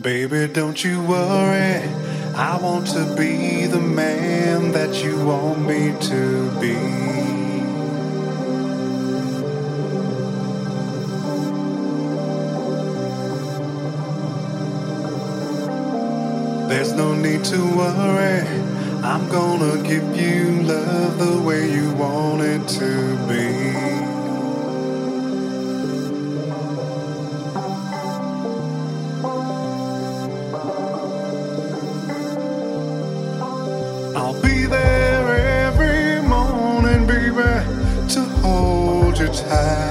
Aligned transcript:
Baby, 0.00 0.48
don't 0.48 0.82
you 0.84 1.00
worry. 1.02 1.80
I 2.34 2.58
want 2.60 2.88
to 2.88 3.14
be 3.16 3.66
the 3.66 3.80
man 3.80 4.72
that 4.72 5.02
you 5.04 5.24
want 5.24 5.60
me 5.60 5.94
to 6.08 6.50
be. 6.60 6.74
There's 16.68 16.92
no 16.92 17.14
need 17.14 17.44
to 17.44 17.76
worry. 17.76 18.46
I'm 19.04 19.28
gonna 19.28 19.80
give 19.82 20.16
you 20.16 20.62
love 20.62 21.18
the 21.18 21.40
way 21.40 21.70
you 21.70 21.94
want 21.94 22.42
it 22.42 22.66
to 22.80 23.16
be. 23.28 24.13
Hold 39.50 39.83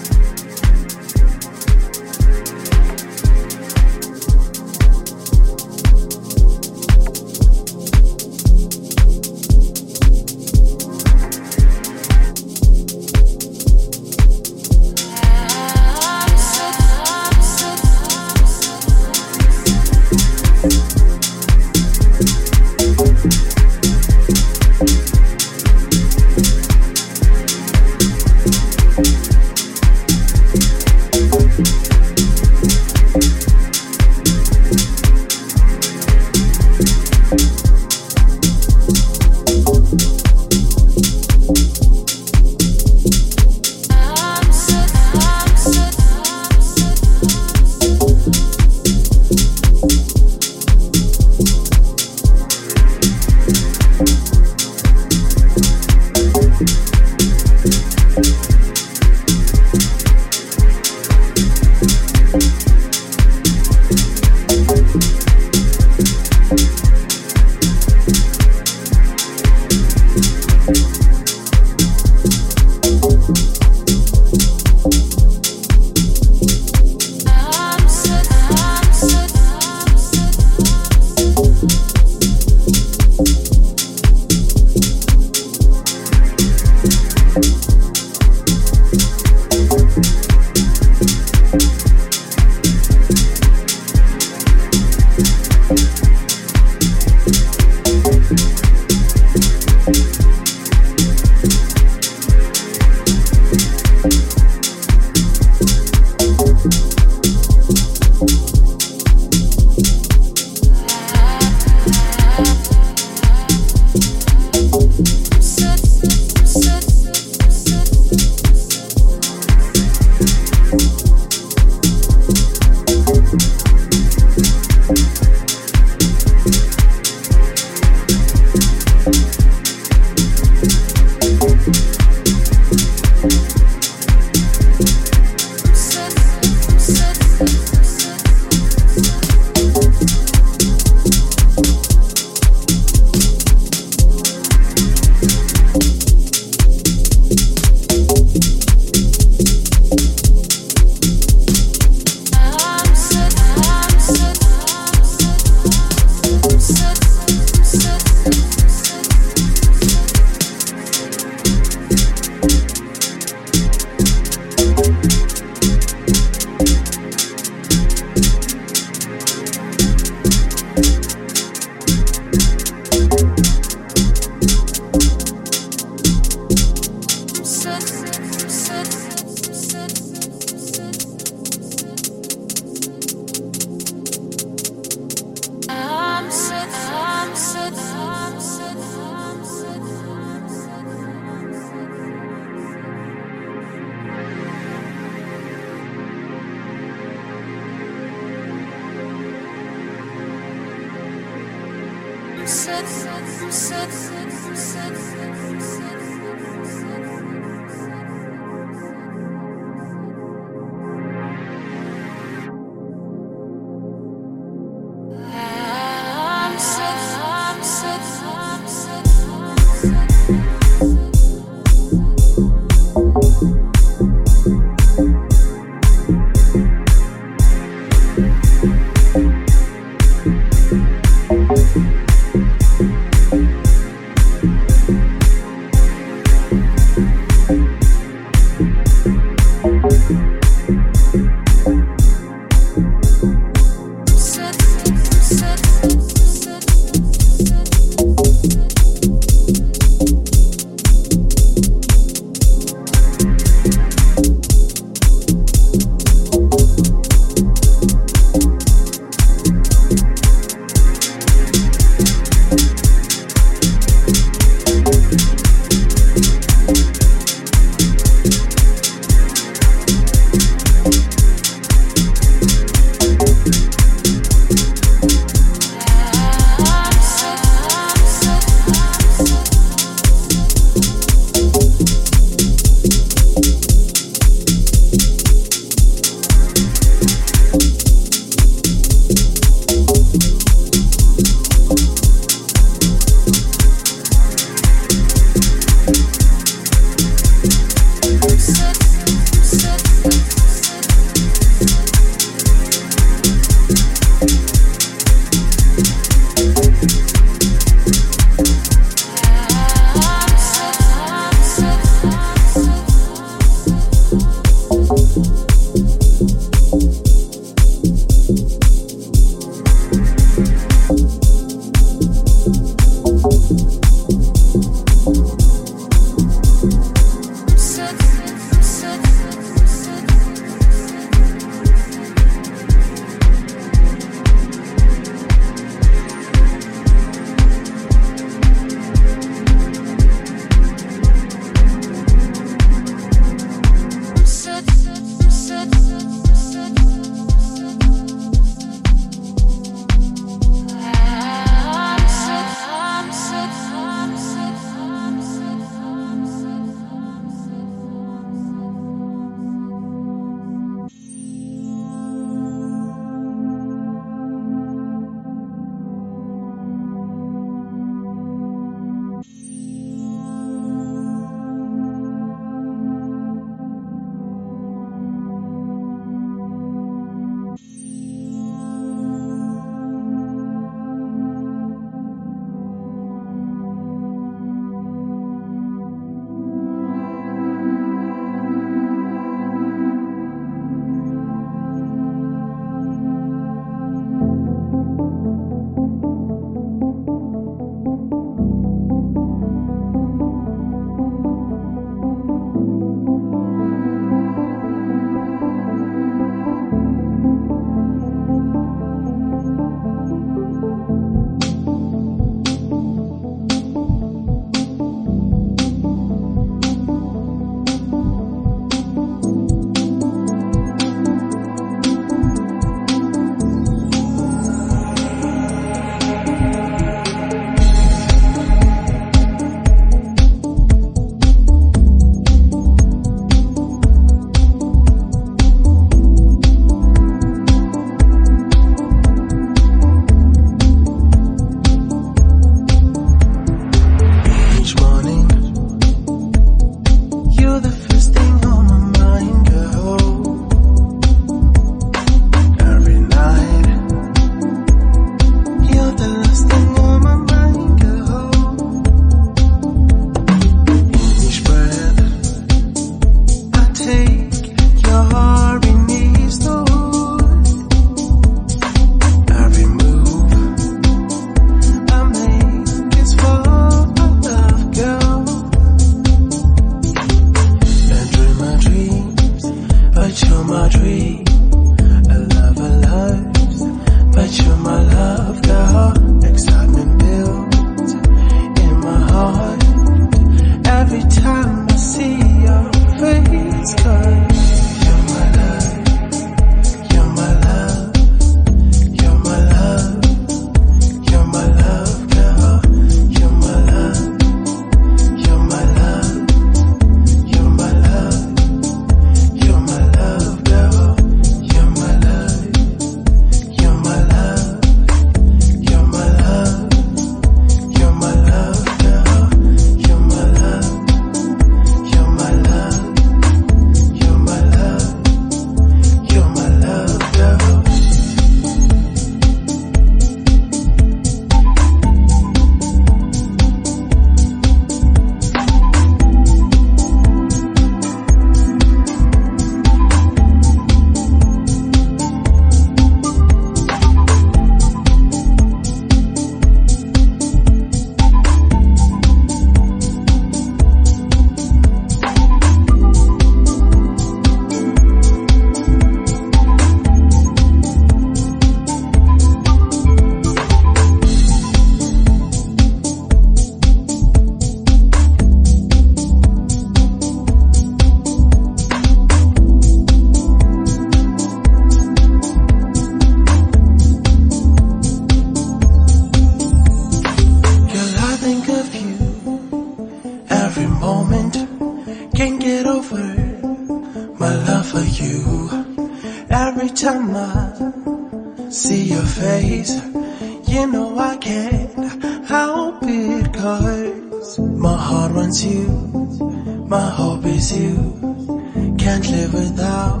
you. 597.62 598.76
Can't 598.78 599.06
live 599.10 599.34
without 599.34 600.00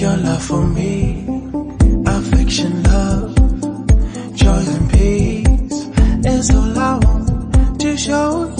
your 0.00 0.16
love 0.16 0.42
for 0.42 0.66
me. 0.66 1.26
Affection, 2.06 2.82
love, 2.82 3.34
joy 4.34 4.62
and 4.76 4.90
peace 4.92 5.78
is 6.34 6.50
all 6.54 6.78
I 6.78 6.98
want 7.04 7.80
to 7.80 7.96
show 7.96 8.54
you. 8.56 8.59